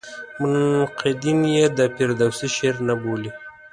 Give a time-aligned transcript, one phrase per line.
[0.39, 3.31] منقدین یې د فردوسي شعر نه بولي.